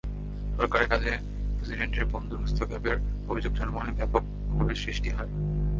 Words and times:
সরকারের 0.57 0.87
কাজে 0.89 1.11
প্রেসিডেন্টের 1.57 2.05
বন্ধুর 2.05 2.41
হস্তক্ষেপের 2.43 2.97
অভিযোগে 3.27 3.57
জনমনে 3.59 3.91
ব্যাপক 3.99 4.23
ক্ষোভের 4.51 4.77
সৃষ্টি 4.83 5.09
হয়। 5.09 5.31